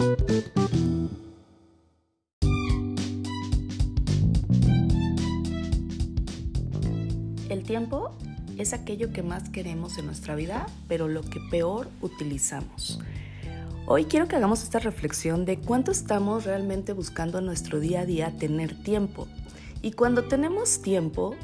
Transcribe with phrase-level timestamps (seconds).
[0.00, 0.16] El
[7.64, 8.16] tiempo
[8.56, 12.98] es aquello que más queremos en nuestra vida, pero lo que peor utilizamos.
[13.86, 18.06] Hoy quiero que hagamos esta reflexión de cuánto estamos realmente buscando en nuestro día a
[18.06, 19.28] día tener tiempo.
[19.82, 21.36] Y cuando tenemos tiempo,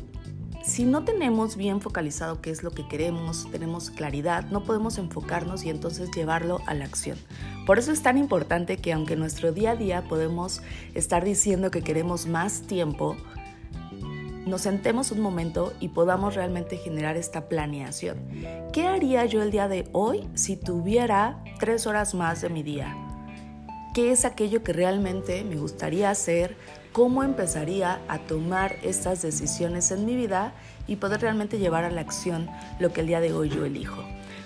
[0.76, 5.64] si no tenemos bien focalizado qué es lo que queremos, tenemos claridad, no podemos enfocarnos
[5.64, 7.16] y entonces llevarlo a la acción.
[7.64, 10.60] Por eso es tan importante que aunque en nuestro día a día podemos
[10.92, 13.16] estar diciendo que queremos más tiempo,
[14.44, 18.18] nos sentemos un momento y podamos realmente generar esta planeación.
[18.74, 22.94] ¿Qué haría yo el día de hoy si tuviera tres horas más de mi día?
[23.94, 26.54] ¿Qué es aquello que realmente me gustaría hacer?
[26.96, 30.54] ¿Cómo empezaría a tomar estas decisiones en mi vida
[30.86, 34.02] y poder realmente llevar a la acción lo que el día de hoy yo elijo?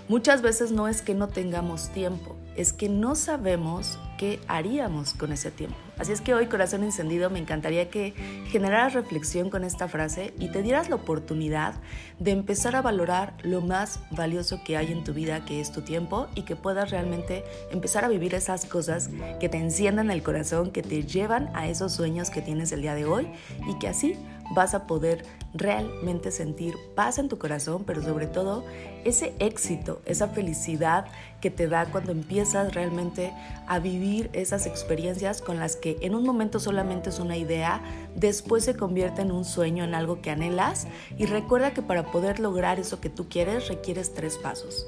[0.09, 5.33] Muchas veces no es que no tengamos tiempo, es que no sabemos qué haríamos con
[5.33, 5.79] ese tiempo.
[5.98, 8.13] Así es que hoy, corazón encendido, me encantaría que
[8.49, 11.73] generaras reflexión con esta frase y te dieras la oportunidad
[12.18, 15.80] de empezar a valorar lo más valioso que hay en tu vida, que es tu
[15.80, 19.09] tiempo, y que puedas realmente empezar a vivir esas cosas
[19.40, 22.95] que te enciendan el corazón, que te llevan a esos sueños que tienes el día
[22.95, 23.27] de hoy
[23.66, 24.18] y que así
[24.51, 25.24] vas a poder
[25.55, 28.65] realmente sentir paz en tu corazón, pero sobre todo
[29.05, 31.07] ese éxito, esa felicidad
[31.40, 33.32] que te da cuando empiezas realmente
[33.66, 37.82] a vivir esas experiencias con las que en un momento solamente es una idea,
[38.14, 42.40] después se convierte en un sueño, en algo que anhelas y recuerda que para poder
[42.40, 44.86] lograr eso que tú quieres requieres tres pasos.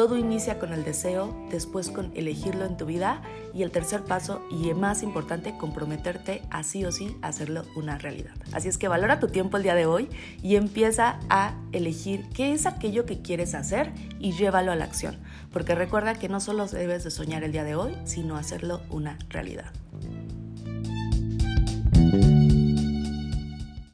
[0.00, 3.20] Todo inicia con el deseo, después con elegirlo en tu vida
[3.52, 8.32] y el tercer paso y más importante, comprometerte a sí o sí hacerlo una realidad.
[8.52, 10.08] Así es que valora tu tiempo el día de hoy
[10.42, 15.18] y empieza a elegir qué es aquello que quieres hacer y llévalo a la acción.
[15.52, 19.16] Porque recuerda que no solo debes de soñar el día de hoy, sino hacerlo una
[19.30, 19.64] realidad.